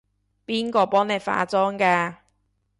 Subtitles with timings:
[0.47, 2.15] 邊個幫你化妝㗎？